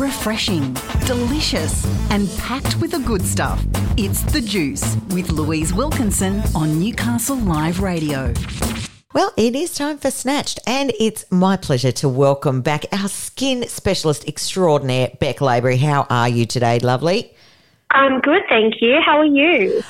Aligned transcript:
refreshing, 0.00 0.74
delicious, 1.04 1.84
and 2.10 2.26
packed 2.38 2.80
with 2.80 2.92
the 2.92 2.98
good 3.00 3.20
stuff. 3.20 3.62
It's 3.98 4.22
The 4.22 4.40
Juice 4.40 4.96
with 5.10 5.30
Louise 5.30 5.74
Wilkinson 5.74 6.42
on 6.54 6.80
Newcastle 6.80 7.36
Live 7.36 7.80
Radio. 7.80 8.32
Well, 9.12 9.30
it 9.36 9.54
is 9.54 9.74
time 9.74 9.98
for 9.98 10.10
Snatched, 10.10 10.58
and 10.66 10.90
it's 10.98 11.30
my 11.30 11.58
pleasure 11.58 11.92
to 11.92 12.08
welcome 12.08 12.62
back 12.62 12.86
our 12.92 13.08
skin 13.08 13.68
specialist 13.68 14.26
extraordinaire, 14.26 15.10
Bek 15.20 15.36
Labry. 15.40 15.78
How 15.78 16.06
are 16.08 16.30
you 16.30 16.46
today, 16.46 16.78
lovely? 16.78 17.34
I'm 17.90 18.20
good, 18.20 18.42
thank 18.48 18.76
you. 18.80 19.00
How 19.04 19.18
are 19.18 19.26
you? 19.26 19.82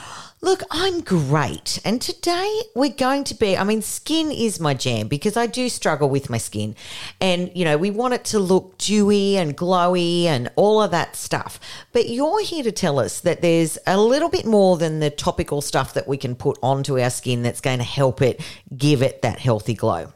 Look, 0.42 0.62
I'm 0.70 1.02
great. 1.02 1.78
And 1.84 2.00
today 2.00 2.62
we're 2.74 2.88
going 2.88 3.24
to 3.24 3.34
be, 3.34 3.58
I 3.58 3.64
mean, 3.64 3.82
skin 3.82 4.32
is 4.32 4.58
my 4.58 4.72
jam 4.72 5.06
because 5.06 5.36
I 5.36 5.46
do 5.46 5.68
struggle 5.68 6.08
with 6.08 6.30
my 6.30 6.38
skin. 6.38 6.76
And, 7.20 7.50
you 7.54 7.66
know, 7.66 7.76
we 7.76 7.90
want 7.90 8.14
it 8.14 8.24
to 8.26 8.38
look 8.38 8.78
dewy 8.78 9.36
and 9.36 9.54
glowy 9.54 10.24
and 10.24 10.50
all 10.56 10.80
of 10.80 10.92
that 10.92 11.14
stuff. 11.14 11.60
But 11.92 12.08
you're 12.08 12.42
here 12.42 12.62
to 12.62 12.72
tell 12.72 12.98
us 12.98 13.20
that 13.20 13.42
there's 13.42 13.76
a 13.86 14.00
little 14.00 14.30
bit 14.30 14.46
more 14.46 14.78
than 14.78 15.00
the 15.00 15.10
topical 15.10 15.60
stuff 15.60 15.92
that 15.92 16.08
we 16.08 16.16
can 16.16 16.34
put 16.34 16.58
onto 16.62 16.98
our 16.98 17.10
skin 17.10 17.42
that's 17.42 17.60
going 17.60 17.78
to 17.78 17.84
help 17.84 18.22
it 18.22 18.40
give 18.74 19.02
it 19.02 19.20
that 19.20 19.40
healthy 19.40 19.74
glow. 19.74 20.10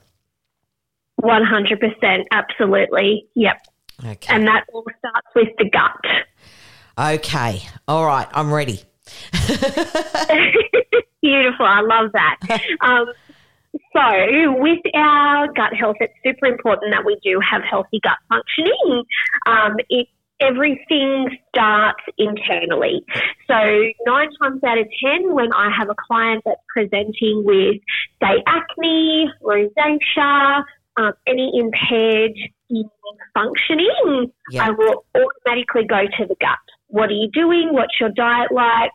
100%, 1.22 2.24
absolutely. 2.30 3.26
Yep. 3.34 3.66
Okay. 4.02 4.34
And 4.34 4.46
that 4.46 4.64
all 4.72 4.86
starts 4.98 5.28
with 5.34 5.48
the 5.58 5.68
gut. 5.68 6.00
Okay. 6.98 7.60
All 7.86 8.06
right. 8.06 8.26
I'm 8.32 8.52
ready. 8.52 8.84
Beautiful. 11.22 11.66
I 11.66 11.80
love 11.80 12.12
that. 12.12 12.36
Um, 12.80 13.06
so, 13.92 14.52
with 14.60 14.80
our 14.94 15.52
gut 15.52 15.74
health, 15.74 15.96
it's 16.00 16.12
super 16.24 16.46
important 16.46 16.92
that 16.92 17.04
we 17.04 17.18
do 17.24 17.40
have 17.40 17.62
healthy 17.62 17.98
gut 18.02 18.18
functioning. 18.28 19.04
Um, 19.46 19.76
it, 19.88 20.06
everything 20.40 21.36
starts 21.48 22.02
internally. 22.18 23.04
So, 23.48 23.54
nine 24.06 24.28
times 24.40 24.62
out 24.64 24.78
of 24.78 24.86
ten, 25.02 25.34
when 25.34 25.52
I 25.52 25.70
have 25.76 25.88
a 25.88 25.94
client 26.06 26.42
that's 26.44 26.60
presenting 26.72 27.42
with, 27.44 27.80
say, 28.22 28.42
acne, 28.46 29.30
rosacea, 29.42 30.64
um, 30.96 31.12
any 31.26 31.50
impaired 31.54 32.36
functioning. 33.34 34.32
I 34.60 34.70
will 34.70 35.04
automatically 35.14 35.84
go 35.84 36.02
to 36.18 36.26
the 36.26 36.36
gut. 36.40 36.58
What 36.94 37.10
are 37.10 37.18
you 37.18 37.28
doing? 37.32 37.70
What's 37.72 37.94
your 38.00 38.10
diet 38.10 38.52
like? 38.52 38.92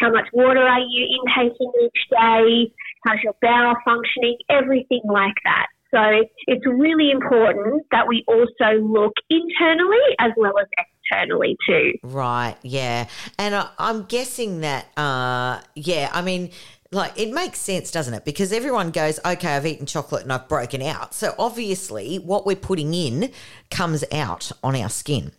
How 0.00 0.10
much 0.10 0.26
water 0.32 0.58
are 0.58 0.80
you 0.80 1.20
intaking 1.22 1.70
each 1.80 2.02
day? 2.10 2.72
How's 3.06 3.22
your 3.22 3.34
bowel 3.40 3.76
functioning? 3.84 4.36
Everything 4.50 5.02
like 5.04 5.36
that. 5.44 5.66
So 5.94 6.00
it's 6.48 6.66
really 6.66 7.12
important 7.12 7.84
that 7.92 8.08
we 8.08 8.24
also 8.26 8.82
look 8.82 9.12
internally 9.30 10.06
as 10.18 10.32
well 10.36 10.54
as 10.58 10.66
externally 10.76 11.56
too. 11.68 11.92
Right, 12.02 12.56
yeah. 12.62 13.06
And 13.38 13.54
I, 13.54 13.68
I'm 13.78 14.06
guessing 14.06 14.62
that, 14.62 14.86
uh, 14.98 15.60
yeah, 15.76 16.10
I 16.12 16.22
mean, 16.22 16.50
like 16.90 17.16
it 17.16 17.32
makes 17.32 17.60
sense, 17.60 17.92
doesn't 17.92 18.12
it? 18.12 18.24
Because 18.24 18.52
everyone 18.52 18.90
goes, 18.90 19.20
okay, 19.24 19.54
I've 19.54 19.66
eaten 19.66 19.86
chocolate 19.86 20.24
and 20.24 20.32
I've 20.32 20.48
broken 20.48 20.82
out. 20.82 21.14
So 21.14 21.32
obviously, 21.38 22.16
what 22.16 22.44
we're 22.44 22.56
putting 22.56 22.92
in 22.92 23.30
comes 23.70 24.02
out 24.12 24.50
on 24.64 24.74
our 24.74 24.90
skin. 24.90 25.30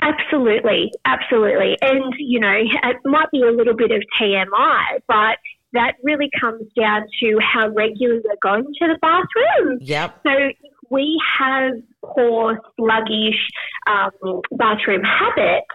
Absolutely, 0.00 0.92
absolutely. 1.04 1.76
And, 1.80 2.14
you 2.18 2.38
know, 2.40 2.52
it 2.54 2.96
might 3.04 3.30
be 3.32 3.42
a 3.42 3.50
little 3.50 3.74
bit 3.74 3.90
of 3.90 4.02
TMI, 4.20 5.00
but 5.08 5.38
that 5.72 5.94
really 6.02 6.30
comes 6.40 6.64
down 6.78 7.02
to 7.20 7.38
how 7.40 7.68
regularly 7.68 8.22
we're 8.24 8.36
going 8.42 8.64
to 8.64 8.86
the 8.88 8.98
bathroom. 9.00 9.78
Yep. 9.80 10.20
So 10.26 10.32
if 10.32 10.72
we 10.90 11.20
have 11.38 11.72
poor, 12.04 12.60
sluggish 12.76 13.48
um, 13.86 14.40
bathroom 14.52 15.02
habits, 15.02 15.66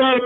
then 0.00 0.20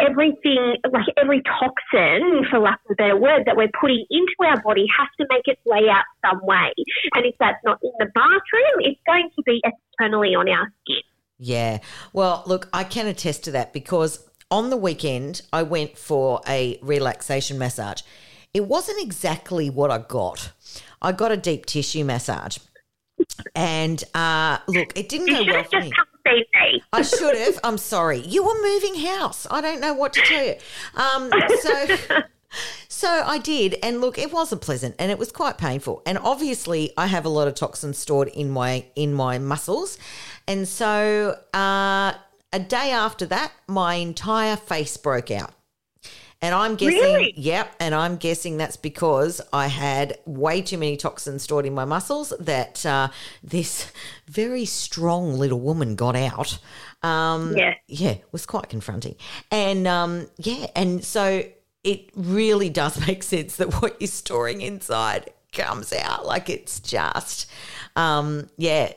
everything, 0.00 0.76
like 0.90 1.06
every 1.20 1.42
toxin, 1.42 2.44
for 2.50 2.58
lack 2.58 2.80
of 2.86 2.92
a 2.92 2.94
better 2.94 3.16
word, 3.16 3.42
that 3.46 3.56
we're 3.56 3.70
putting 3.78 4.04
into 4.08 4.34
our 4.46 4.60
body 4.62 4.86
has 4.96 5.08
to 5.20 5.26
make 5.28 5.42
its 5.44 5.60
way 5.66 5.88
out 5.90 6.04
some 6.24 6.40
way. 6.42 6.72
And 7.14 7.26
if 7.26 7.34
that's 7.38 7.60
not 7.64 7.78
in 7.82 7.92
the 7.98 8.06
bathroom, 8.14 8.80
it's 8.80 9.00
going 9.06 9.28
to 9.36 9.42
be 9.44 9.60
externally 9.64 10.34
on 10.34 10.48
our 10.48 10.72
skin. 10.82 10.99
Yeah. 11.40 11.78
Well, 12.12 12.42
look, 12.46 12.68
I 12.72 12.84
can 12.84 13.06
attest 13.06 13.44
to 13.44 13.50
that 13.52 13.72
because 13.72 14.22
on 14.50 14.68
the 14.70 14.76
weekend 14.76 15.42
I 15.52 15.62
went 15.62 15.96
for 15.96 16.40
a 16.46 16.78
relaxation 16.82 17.58
massage. 17.58 18.02
It 18.52 18.66
wasn't 18.66 19.00
exactly 19.02 19.70
what 19.70 19.90
I 19.90 19.98
got. 19.98 20.52
I 21.00 21.12
got 21.12 21.32
a 21.32 21.36
deep 21.36 21.64
tissue 21.66 22.04
massage. 22.04 22.58
And 23.54 24.02
uh, 24.14 24.58
look, 24.68 24.96
it 24.98 25.08
didn't 25.08 25.28
You 25.28 25.46
go 25.46 25.52
well 25.52 25.64
for 25.64 25.80
me. 25.80 25.92
me. 26.26 26.82
I 26.92 27.02
should 27.02 27.36
have. 27.36 27.58
I'm 27.64 27.78
sorry. 27.78 28.18
You 28.20 28.44
were 28.44 28.60
moving 28.62 28.96
house. 28.96 29.46
I 29.50 29.60
don't 29.60 29.80
know 29.80 29.94
what 29.94 30.12
to 30.14 30.20
tell 30.20 30.44
you. 30.44 30.54
Um, 30.94 31.30
so, 31.60 31.96
so 32.88 33.08
I 33.08 33.38
did, 33.38 33.76
and 33.82 34.00
look, 34.00 34.18
it 34.18 34.32
wasn't 34.32 34.62
pleasant, 34.62 34.96
and 34.98 35.10
it 35.10 35.18
was 35.18 35.30
quite 35.32 35.58
painful. 35.58 36.02
And 36.06 36.18
obviously, 36.18 36.92
I 36.96 37.06
have 37.06 37.24
a 37.24 37.28
lot 37.28 37.48
of 37.48 37.54
toxins 37.54 37.98
stored 37.98 38.28
in 38.28 38.50
my 38.50 38.86
in 38.96 39.14
my 39.14 39.38
muscles, 39.38 39.98
and 40.50 40.66
so 40.68 41.38
uh, 41.54 42.12
a 42.52 42.58
day 42.58 42.90
after 42.92 43.26
that, 43.26 43.52
my 43.68 43.94
entire 43.94 44.56
face 44.56 44.96
broke 44.96 45.30
out. 45.30 45.52
And 46.42 46.54
I'm 46.54 46.74
guessing, 46.76 46.98
Really? 47.02 47.34
yep, 47.36 47.74
and 47.80 47.94
I'm 47.94 48.16
guessing 48.16 48.56
that's 48.56 48.78
because 48.78 49.42
I 49.52 49.66
had 49.66 50.18
way 50.24 50.62
too 50.62 50.78
many 50.78 50.96
toxins 50.96 51.42
stored 51.42 51.66
in 51.66 51.74
my 51.74 51.84
muscles 51.84 52.32
that 52.40 52.84
uh, 52.86 53.08
this 53.44 53.92
very 54.26 54.64
strong 54.64 55.38
little 55.38 55.60
woman 55.60 55.96
got 55.96 56.16
out. 56.16 56.58
Um, 57.02 57.54
Yeah. 57.56 57.74
yeah, 57.88 58.10
it 58.12 58.24
was 58.32 58.46
quite 58.46 58.70
confronting. 58.70 59.16
And 59.50 59.86
um, 59.86 60.28
yeah, 60.38 60.68
and 60.74 61.04
so 61.04 61.44
it 61.84 62.10
really 62.14 62.70
does 62.70 62.98
make 63.06 63.22
sense 63.22 63.56
that 63.56 63.82
what 63.82 64.00
you're 64.00 64.08
storing 64.08 64.62
inside 64.62 65.30
comes 65.52 65.92
out. 65.92 66.26
Like 66.26 66.48
it's 66.48 66.80
just, 66.80 67.50
um, 67.96 68.48
yeah, 68.56 68.92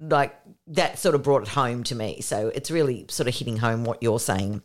like 0.00 0.34
that 0.68 0.98
sort 0.98 1.14
of 1.14 1.22
brought 1.22 1.42
it 1.42 1.48
home 1.48 1.84
to 1.84 1.94
me. 1.94 2.20
So 2.20 2.48
it's 2.54 2.70
really 2.70 3.06
sort 3.08 3.28
of 3.28 3.34
hitting 3.34 3.56
home 3.56 3.84
what 3.84 4.02
you're 4.02 4.20
saying. 4.20 4.62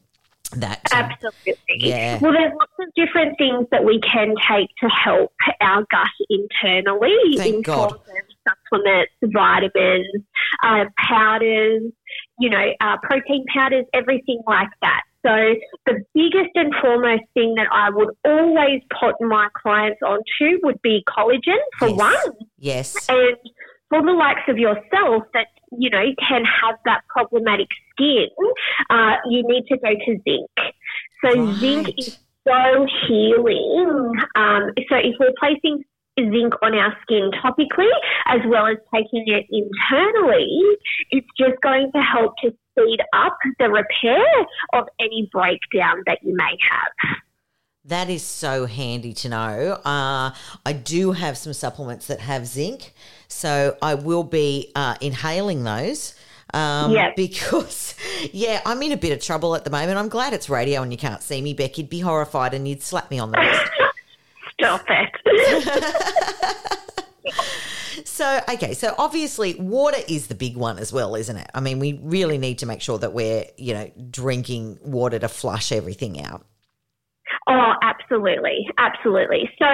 That 0.57 0.81
um, 0.93 1.09
Absolutely. 1.11 1.55
Yeah. 1.77 2.19
Well, 2.21 2.33
there's 2.33 2.51
lots 2.51 2.73
of 2.79 2.93
different 2.93 3.37
things 3.37 3.67
that 3.71 3.85
we 3.85 4.01
can 4.01 4.35
take 4.49 4.69
to 4.81 4.89
help 4.89 5.31
our 5.61 5.85
gut 5.89 6.09
internally 6.29 7.37
Thank 7.37 7.55
in 7.55 7.61
God. 7.61 7.91
forms 7.91 8.01
of 8.09 8.55
supplements, 8.69 9.13
vitamins, 9.23 10.23
uh, 10.65 10.85
powders, 10.97 11.83
you 12.39 12.49
know, 12.49 12.73
uh, 12.81 12.97
protein 13.01 13.45
powders, 13.53 13.85
everything 13.93 14.41
like 14.45 14.67
that. 14.81 15.03
So 15.25 15.55
the 15.85 16.03
biggest 16.13 16.51
and 16.55 16.73
foremost 16.81 17.23
thing 17.33 17.55
that 17.55 17.67
I 17.71 17.89
would 17.91 18.09
always 18.25 18.81
put 18.99 19.15
my 19.21 19.49
clients 19.61 19.99
onto 20.01 20.59
would 20.63 20.81
be 20.81 21.03
collagen 21.07 21.59
for 21.77 21.89
Yes. 21.89 21.97
one. 21.97 22.47
yes, 22.57 23.09
And 23.09 23.37
for 23.89 24.01
the 24.01 24.13
likes 24.13 24.41
of 24.47 24.57
yourself 24.57 25.23
that, 25.33 25.47
you 25.77 25.89
know, 25.89 26.05
can 26.27 26.43
have 26.45 26.75
that 26.85 27.01
problematic 27.07 27.67
skin, 27.91 28.29
uh, 28.89 29.17
you 29.29 29.43
need 29.47 29.65
to 29.67 29.77
go 29.77 29.89
to 29.93 30.19
zinc. 30.23 30.73
So 31.23 31.29
Right. 31.29 31.59
zinc 31.59 31.87
is 31.97 32.17
so 32.47 32.87
healing. 33.07 34.13
Um, 34.35 34.71
so 34.89 34.95
if 34.95 35.15
we're 35.19 35.33
placing 35.37 35.83
zinc 36.19 36.53
on 36.61 36.73
our 36.75 36.95
skin 37.03 37.31
topically 37.43 37.89
as 38.27 38.41
well 38.45 38.67
as 38.67 38.77
taking 38.93 39.23
it 39.27 39.45
internally, 39.49 40.77
it's 41.11 41.27
just 41.37 41.59
going 41.61 41.91
to 41.93 42.01
help 42.01 42.33
to 42.43 42.51
speed 42.71 42.99
up 43.13 43.37
the 43.59 43.69
repair 43.69 44.23
of 44.73 44.87
any 44.99 45.29
breakdown 45.31 46.03
that 46.07 46.19
you 46.23 46.35
may 46.35 46.57
have. 46.69 47.17
That 47.85 48.09
is 48.09 48.23
so 48.23 48.67
handy 48.67 49.13
to 49.15 49.29
know. 49.29 49.79
Uh, 49.83 50.31
I 50.65 50.73
do 50.73 51.13
have 51.13 51.35
some 51.37 51.53
supplements 51.53 52.07
that 52.07 52.19
have 52.19 52.45
zinc, 52.45 52.93
so 53.27 53.75
I 53.81 53.95
will 53.95 54.23
be 54.23 54.71
uh, 54.75 54.95
inhaling 55.01 55.63
those. 55.63 56.13
Um, 56.53 56.91
Yes. 56.91 57.13
Because, 57.17 57.95
yeah, 58.31 58.61
I'm 58.65 58.81
in 58.83 58.91
a 58.91 58.97
bit 58.97 59.13
of 59.13 59.19
trouble 59.23 59.55
at 59.55 59.63
the 59.63 59.69
moment. 59.71 59.97
I'm 59.97 60.09
glad 60.09 60.33
it's 60.33 60.49
radio 60.49 60.81
and 60.81 60.91
you 60.91 60.97
can't 60.97 61.23
see 61.23 61.41
me, 61.41 61.53
Bek. 61.55 61.77
You'd 61.77 61.89
be 61.89 62.01
horrified 62.01 62.53
and 62.53 62.67
you'd 62.67 62.81
slap 62.83 63.09
me 63.09 63.19
on 63.19 63.31
the 63.31 63.37
wrist. 63.39 63.71
Stop 64.59 64.85
it. 64.89 65.09
So, 68.07 68.41
okay, 68.53 68.73
so 68.73 68.93
obviously 68.97 69.55
water 69.55 69.99
is 70.07 70.27
the 70.27 70.35
big 70.35 70.55
one 70.55 70.79
as 70.79 70.91
well, 70.93 71.15
isn't 71.15 71.35
it? 71.35 71.49
I 71.53 71.59
mean, 71.59 71.79
we 71.79 71.99
really 72.03 72.37
need 72.37 72.59
to 72.59 72.65
make 72.65 72.81
sure 72.81 72.97
that 72.99 73.13
we're, 73.13 73.45
you 73.57 73.73
know, 73.73 73.91
drinking 74.09 74.79
water 74.83 75.19
to 75.19 75.27
flush 75.27 75.71
everything 75.71 76.23
out. 76.23 76.45
Oh, 77.47 77.73
absolutely. 77.81 78.67
Absolutely. 78.77 79.49
So, 79.57 79.65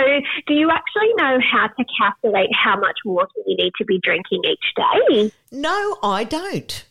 do 0.47 0.53
you 0.53 0.69
actually 0.71 1.13
know 1.15 1.39
how 1.51 1.67
to 1.67 1.85
calculate 1.99 2.49
how 2.53 2.79
much 2.79 2.97
water 3.03 3.29
you 3.45 3.57
need 3.57 3.73
to 3.77 3.85
be 3.85 3.99
drinking 4.01 4.43
each 4.45 4.73
day? 4.75 5.31
No, 5.51 5.97
I 6.01 6.23
don't. 6.23 6.85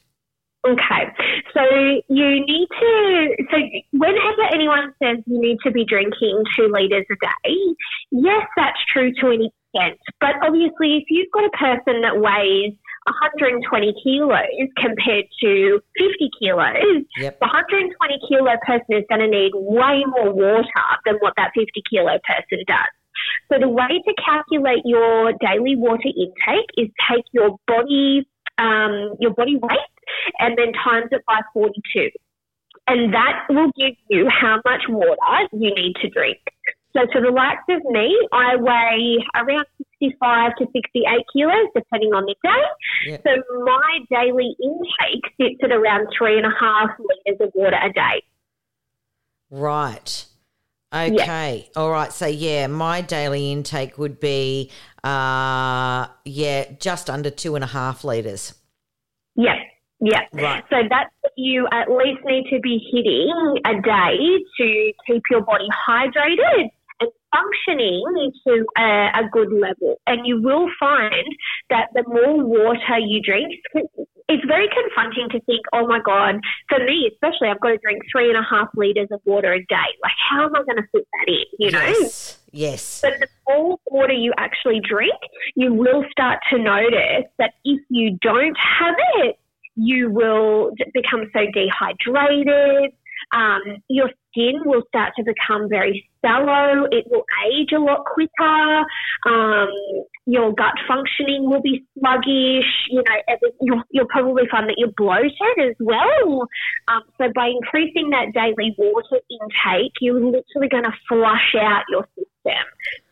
Okay. 0.66 1.12
So, 1.54 1.62
you 2.08 2.44
need 2.44 2.68
to, 2.80 3.36
so 3.50 3.56
whenever 3.92 4.42
anyone 4.52 4.92
says 5.02 5.18
you 5.26 5.40
need 5.40 5.58
to 5.64 5.70
be 5.70 5.84
drinking 5.84 6.44
two 6.56 6.68
litres 6.68 7.06
a 7.10 7.14
day, 7.14 7.56
yes, 8.10 8.46
that's 8.56 8.78
true 8.92 9.12
to 9.20 9.30
an. 9.30 9.48
But 10.20 10.36
obviously, 10.42 10.98
if 10.98 11.04
you've 11.08 11.30
got 11.32 11.44
a 11.44 11.54
person 11.56 12.02
that 12.02 12.16
weighs, 12.16 12.74
120 13.06 13.94
kilos 14.02 14.68
compared 14.76 15.26
to 15.40 15.80
50 15.96 16.30
kilos, 16.40 17.06
Yep. 17.18 17.38
the 17.38 17.46
120 17.46 18.18
kilo 18.28 18.50
person 18.66 18.98
is 18.98 19.04
going 19.08 19.20
to 19.20 19.28
need 19.28 19.52
way 19.54 20.02
more 20.10 20.32
water 20.32 20.88
than 21.04 21.14
what 21.20 21.34
that 21.36 21.52
50 21.54 21.70
kilo 21.88 22.18
person 22.26 22.64
does. 22.66 22.92
So 23.48 23.58
the 23.60 23.68
way 23.68 24.02
to 24.04 24.12
calculate 24.18 24.82
your 24.84 25.32
daily 25.40 25.76
water 25.76 26.10
intake 26.10 26.68
is 26.76 26.88
take 27.08 27.24
your 27.32 27.56
body 27.66 28.26
um, 28.58 29.16
your 29.20 29.34
body 29.34 29.56
weight 29.56 29.92
and 30.38 30.56
then 30.56 30.72
times 30.72 31.08
it 31.12 31.22
by 31.26 31.40
42. 31.52 32.10
And 32.88 33.12
that 33.12 33.46
will 33.50 33.70
give 33.76 33.94
you 34.08 34.28
how 34.30 34.60
much 34.64 34.82
water 34.88 35.48
you 35.52 35.74
need 35.74 35.94
to 36.02 36.08
drink. 36.08 36.38
So 36.96 37.02
for 37.12 37.20
the 37.20 37.30
likes 37.30 37.62
of 37.68 37.84
me, 37.92 38.16
I 38.32 38.56
weigh 38.56 39.18
around 39.34 39.66
65 40.00 40.52
to 40.58 40.66
68 40.72 41.04
kilos, 41.30 41.68
depending 41.74 42.14
on 42.14 42.24
the 42.24 42.34
day. 42.42 43.10
Yep. 43.10 43.22
So 43.22 43.64
my 43.64 43.98
daily 44.08 44.56
intake 44.62 45.24
sits 45.38 45.60
at 45.62 45.72
around 45.72 46.08
three 46.16 46.38
and 46.38 46.46
a 46.46 46.54
half 46.58 46.90
litres 46.98 47.48
of 47.48 47.52
water 47.54 47.76
a 47.76 47.92
day. 47.92 48.22
Right. 49.50 50.24
Okay. 50.94 51.68
All 51.76 51.90
right. 51.90 52.12
So 52.12 52.26
yeah, 52.26 52.66
my 52.66 53.02
daily 53.02 53.52
intake 53.52 53.98
would 53.98 54.18
be 54.18 54.70
uh 55.04 56.06
yeah, 56.24 56.72
just 56.80 57.10
under 57.10 57.28
two 57.28 57.56
and 57.56 57.64
a 57.64 57.66
half 57.68 58.04
litres. 58.04 58.54
Yes. 59.34 59.58
Yeah. 60.00 60.22
Right. 60.32 60.64
So 60.70 60.76
that's 60.88 61.10
what 61.20 61.32
you 61.36 61.68
at 61.72 61.90
least 61.90 62.24
need 62.24 62.46
to 62.50 62.60
be 62.60 62.80
hitting 62.90 63.58
a 63.66 63.82
day 63.82 64.16
to 64.58 64.92
keep 65.06 65.22
your 65.30 65.42
body 65.42 65.68
hydrated 65.86 66.70
functioning 67.34 68.32
to 68.46 68.64
a, 68.78 69.20
a 69.20 69.28
good 69.30 69.52
level. 69.52 70.00
And 70.06 70.26
you 70.26 70.40
will 70.40 70.68
find 70.78 71.26
that 71.70 71.88
the 71.94 72.04
more 72.06 72.44
water 72.44 72.98
you 72.98 73.20
drink, 73.22 73.52
it's 74.28 74.44
very 74.46 74.68
confronting 74.68 75.28
to 75.30 75.40
think, 75.44 75.60
oh 75.72 75.86
my 75.86 76.00
God, 76.04 76.36
for 76.68 76.78
me 76.78 77.10
especially, 77.12 77.48
I've 77.48 77.60
got 77.60 77.70
to 77.70 77.78
drink 77.78 78.02
three 78.10 78.28
and 78.28 78.38
a 78.38 78.42
half 78.48 78.68
litres 78.74 79.08
of 79.12 79.20
water 79.24 79.52
a 79.52 79.60
day. 79.60 79.90
Like, 80.02 80.12
how 80.30 80.46
am 80.46 80.54
I 80.54 80.62
going 80.64 80.76
to 80.76 80.88
fit 80.92 81.06
that 81.12 81.28
in? 81.28 81.44
You 81.58 81.70
know? 81.70 81.80
Yes. 81.80 82.38
Yes. 82.52 83.00
But 83.02 83.14
the 83.20 83.28
more 83.48 83.78
water 83.86 84.14
you 84.14 84.32
actually 84.38 84.80
drink, 84.80 85.14
you 85.54 85.72
will 85.74 86.04
start 86.10 86.38
to 86.50 86.58
notice 86.58 87.28
that 87.38 87.52
if 87.64 87.80
you 87.90 88.18
don't 88.22 88.56
have 88.56 88.96
it, 89.24 89.38
you 89.76 90.10
will 90.10 90.70
become 90.94 91.30
so 91.32 91.40
dehydrated. 91.52 92.92
Um, 93.32 93.82
your 93.88 94.10
skin 94.30 94.60
will 94.64 94.82
start 94.88 95.12
to 95.16 95.24
become 95.24 95.68
very 95.68 96.08
sallow. 96.20 96.86
It 96.90 97.06
will 97.10 97.24
age 97.50 97.72
a 97.72 97.78
lot 97.78 98.04
quicker. 98.04 98.84
Um, 99.26 99.68
your 100.26 100.52
gut 100.54 100.74
functioning 100.88 101.48
will 101.48 101.62
be 101.62 101.84
sluggish. 101.98 102.70
You 102.90 103.02
know, 103.02 103.36
you'll, 103.60 103.82
you'll 103.90 104.08
probably 104.08 104.44
find 104.50 104.68
that 104.68 104.76
you're 104.76 104.92
bloated 104.96 105.58
as 105.58 105.76
well. 105.80 106.48
Um, 106.88 107.02
so 107.18 107.30
by 107.34 107.48
increasing 107.48 108.10
that 108.10 108.32
daily 108.34 108.74
water 108.76 109.20
intake, 109.30 109.92
you're 110.00 110.20
literally 110.20 110.68
going 110.70 110.84
to 110.84 110.92
flush 111.08 111.54
out 111.60 111.84
your 111.90 112.06
system. 112.16 112.64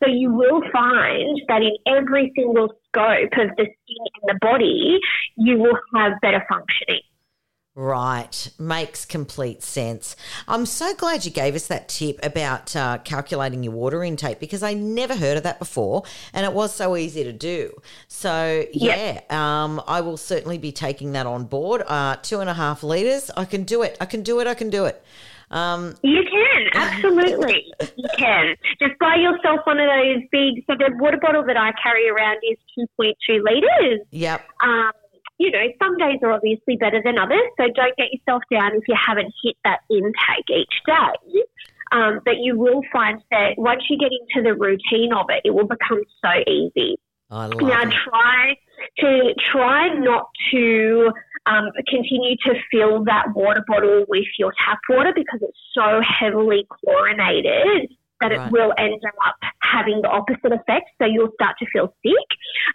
So 0.03 0.09
you 0.09 0.33
will 0.33 0.63
find 0.73 1.41
that 1.49 1.63
in 1.63 1.77
every 1.87 2.33
single 2.37 2.69
scope 2.89 3.33
of 3.33 3.57
the 3.57 3.65
skin 3.65 4.05
in 4.07 4.23
the 4.27 4.39
body, 4.41 4.99
you 5.37 5.59
will 5.59 5.79
have 5.95 6.21
better 6.21 6.45
functioning. 6.49 7.03
Right. 7.77 8.51
Makes 8.57 9.05
complete 9.05 9.63
sense. 9.65 10.15
I'm 10.47 10.65
so 10.65 10.95
glad 10.95 11.25
you 11.25 11.33
gave 11.33 11.57
us 11.57 11.67
that 11.67 11.89
tip 11.89 12.21
about 12.23 12.75
uh, 12.77 12.99
calculating 12.99 13.65
your 13.65 13.73
water 13.73 14.05
intake 14.05 14.39
because 14.39 14.63
I 14.63 14.75
never 14.75 15.17
heard 15.17 15.37
of 15.37 15.43
that 15.43 15.59
before 15.59 16.05
and 16.33 16.47
it 16.47 16.53
was 16.53 16.73
so 16.73 16.97
easy 16.97 17.25
to 17.25 17.33
do. 17.33 17.73
So, 18.07 18.65
yeah, 18.73 19.23
um, 19.29 19.83
I 19.89 20.03
will 20.03 20.17
certainly 20.17 20.57
be 20.59 20.71
taking 20.71 21.13
that 21.13 21.27
on 21.27 21.47
board. 21.47 21.83
Uh, 21.87 22.15
two 22.23 22.39
and 22.39 22.49
a 22.49 22.55
half 22.55 22.85
litres. 22.85 23.31
I 23.37 23.45
can 23.45 23.65
do 23.65 23.83
it. 23.83 23.97
I 24.01 24.07
can 24.07 24.23
do 24.23 24.39
it. 24.39 24.47
I 24.47 24.55
can 24.55 24.71
do 24.71 24.85
it. 24.85 25.03
Um, 25.51 25.95
You 26.03 26.23
can, 26.23 26.69
absolutely. 26.75 27.73
you 27.97 28.09
can. 28.17 28.55
Just 28.81 28.99
buy 29.01 29.17
yourself 29.17 29.61
one 29.65 29.79
of 29.81 29.87
those 29.89 30.23
big, 30.31 30.65
so 30.67 30.75
the 30.79 30.91
water 30.99 31.19
bottle 31.21 31.45
that 31.45 31.57
I 31.57 31.73
carry 31.83 32.09
around 32.09 32.39
is 32.49 32.57
2.2 32.99 33.43
litres. 33.45 34.01
yep. 34.11 34.47
Um, 34.63 34.93
you 35.39 35.51
know, 35.51 35.65
some 35.83 35.97
days 35.99 36.19
are 36.23 36.33
obviously 36.33 36.77
better 36.77 37.01
than 37.05 37.19
others, 37.19 37.43
so 37.57 37.65
don't 37.75 37.97
get 37.97 38.13
yourself 38.13 38.43
down 38.51 38.73
if 38.75 38.85
you 38.87 38.95
haven't 38.95 39.33
hit 39.43 39.57
that 39.65 39.81
intake 39.91 40.49
each 40.49 40.75
day. 40.87 41.43
Um, 41.93 42.21
but 42.25 42.35
you 42.41 42.59
will 42.59 42.83
find 42.93 43.21
that 43.31 43.55
once 43.57 43.83
you 43.89 43.99
get 43.99 44.11
into 44.11 44.43
the 44.43 44.55
routine 44.55 45.13
of 45.13 45.27
it, 45.29 45.43
it 45.45 45.51
will 45.51 45.67
become 45.67 46.03
so 46.23 46.51
easy. 46.51 46.97
I 47.31 47.47
love 47.47 47.61
Now 47.61 47.83
it. 47.83 47.95
try 48.09 48.57
to 48.99 49.35
try 49.53 49.89
not 49.95 50.29
to 50.53 51.11
um, 51.47 51.67
continue 51.89 52.37
to 52.47 52.55
fill 52.71 53.05
that 53.05 53.27
water 53.35 53.65
bottle 53.67 54.05
with 54.09 54.25
your 54.39 54.53
tap 54.65 54.79
water 54.89 55.13
because 55.15 55.41
it's 55.43 55.59
so 55.75 56.01
heavily 56.03 56.67
chlorinated 56.69 57.91
that 58.21 58.31
Right. 58.31 58.47
it 58.47 58.53
will 58.53 58.73
end 58.79 59.01
up 59.27 59.37
having 59.63 60.01
the 60.03 60.09
opposite 60.09 60.53
effect. 60.53 60.91
So 61.01 61.07
you'll 61.07 61.33
start 61.35 61.57
to 61.59 61.67
feel 61.73 61.95
sick. 62.05 62.29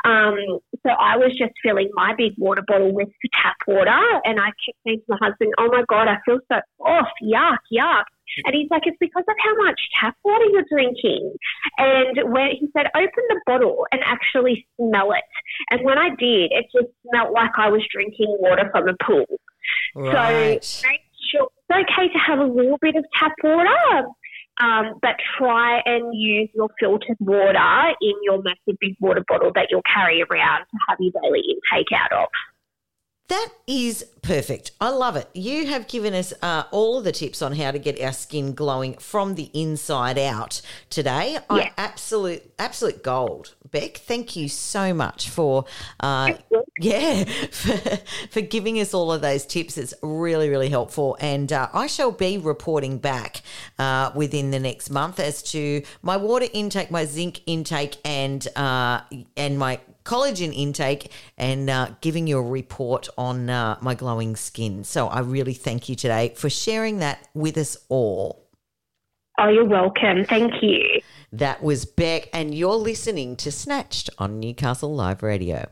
Um, 0.06 0.60
so 0.86 0.90
I 0.90 1.18
was 1.18 1.36
just 1.38 1.54
filling 1.64 1.90
my 1.94 2.14
big 2.16 2.34
water 2.38 2.64
bottle 2.68 2.94
with 2.94 3.10
tap 3.34 3.56
water, 3.68 4.22
and 4.26 4.40
I 4.40 4.48
kept 4.48 4.78
saying 4.86 5.02
to 5.08 5.16
my 5.16 5.18
husband, 5.22 5.54
"Oh 5.58 5.70
my 5.72 5.84
god, 5.88 6.08
I 6.08 6.18
feel 6.26 6.40
so 6.52 6.60
off, 6.86 7.10
yuck, 7.24 7.60
yuck." 7.72 8.06
And 8.46 8.54
he's 8.54 8.70
like, 8.70 8.84
it's 8.86 8.98
because 9.00 9.24
of 9.28 9.36
how 9.44 9.56
much 9.56 9.80
tap 10.00 10.16
water 10.24 10.46
you're 10.52 10.66
drinking. 10.72 11.34
And 11.78 12.32
when 12.32 12.52
he 12.52 12.70
said, 12.78 12.86
open 12.96 13.24
the 13.28 13.42
bottle 13.46 13.86
and 13.92 14.02
actually 14.06 14.68
smell 14.78 15.12
it. 15.14 15.24
And 15.72 15.82
when 15.84 15.98
I 15.98 16.10
did, 16.10 16.52
it 16.52 16.66
just 16.74 16.94
smelled 17.10 17.34
like 17.34 17.52
I 17.58 17.70
was 17.70 17.82
drinking 17.92 18.38
water 18.40 18.70
from 18.72 18.88
a 18.88 18.94
pool. 19.04 19.26
Right. 19.96 20.64
So 20.64 20.88
make 20.88 21.02
sure 21.32 21.50
it's 21.70 21.90
okay 21.90 22.08
to 22.08 22.20
have 22.20 22.40
a 22.40 22.46
little 22.46 22.78
bit 22.82 22.96
of 22.96 23.06
tap 23.18 23.34
water, 23.44 24.08
um, 24.60 25.00
but 25.02 25.16
try 25.38 25.82
and 25.86 26.14
use 26.14 26.50
your 26.54 26.70
filtered 26.80 27.18
water 27.20 27.94
in 28.02 28.14
your 28.24 28.42
massive 28.42 28.78
big 28.80 28.96
water 29.00 29.24
bottle 29.28 29.52
that 29.56 29.68
you'll 29.70 29.82
carry 29.94 30.22
around 30.22 30.66
to 30.66 30.78
have 30.88 30.98
your 31.00 31.14
daily 31.24 31.42
intake 31.42 31.88
out 31.94 32.12
of. 32.12 32.30
That 33.30 33.50
is 33.68 34.06
perfect. 34.24 34.72
I 34.81 34.90
love 34.90 35.16
it. 35.16 35.30
You 35.36 35.68
have 35.68 35.88
given 35.88 36.16
us 36.16 36.34
uh, 36.42 36.64
all 36.72 36.98
of 36.98 37.04
the 37.04 37.12
tips 37.12 37.44
on 37.44 37.54
how 37.54 37.70
to 37.70 37.78
get 37.78 38.02
our 38.02 38.12
skin 38.12 38.54
glowing 38.56 38.96
from 38.96 39.36
the 39.36 39.52
inside 39.54 40.18
out 40.18 40.62
today. 40.90 41.38
I 41.50 41.58
Yeah. 41.60 41.70
absolute 41.78 42.52
absolute 42.58 43.04
gold. 43.04 43.54
Bek, 43.70 43.98
thank 44.00 44.36
you 44.36 44.50
so 44.50 44.96
much 44.96 45.30
for 45.30 45.66
uh, 46.00 46.34
yeah 46.80 47.24
for, 47.52 47.78
for 48.31 48.42
giving 48.42 48.80
us 48.80 48.96
all 48.96 49.12
of 49.12 49.22
those 49.22 49.46
tips. 49.46 49.78
It's 49.78 49.94
really 50.02 50.50
really 50.50 50.70
helpful, 50.70 51.16
and 51.20 51.54
uh, 51.54 51.70
I 51.72 51.86
shall 51.86 52.12
be 52.12 52.40
reporting 52.40 52.98
back 52.98 53.44
uh, 53.78 54.12
within 54.16 54.50
the 54.50 54.59
next 54.59 54.90
month 54.90 55.19
as 55.19 55.44
to 55.52 55.83
my 56.02 56.18
water 56.18 56.48
intake, 56.52 56.90
my 56.90 57.06
zinc 57.06 57.42
intake, 57.45 57.98
and 58.04 58.45
uh, 58.56 59.02
and 59.38 59.59
my 59.59 59.80
collagen 60.09 60.51
intake 60.56 61.11
and 61.37 61.69
uh, 61.69 61.92
giving 62.01 62.25
you 62.25 62.39
a 62.39 62.42
report 62.42 63.07
on 63.16 63.49
uh, 63.49 63.78
my 63.80 63.94
glowing 63.94 64.35
skin. 64.35 64.83
So 64.83 65.07
I 65.07 65.19
really 65.19 65.54
thank 65.54 65.87
you 65.87 65.95
today 65.95 66.33
for 66.35 66.49
sharing 66.49 66.97
that 66.99 67.28
with 67.35 67.57
us 67.57 67.78
all. 67.89 68.47
Oh, 69.39 69.49
you're 69.49 69.66
welcome. 69.66 70.25
Thank 70.25 70.63
you. 70.63 71.01
That 71.31 71.61
was 71.61 71.85
Bek, 71.85 72.28
and 72.33 72.56
you're 72.56 72.73
listening 72.73 73.35
to 73.37 73.51
Snatched 73.51 74.09
on 74.18 74.39
Newcastle 74.39 74.95
Live 74.95 75.21
Radio. 75.21 75.68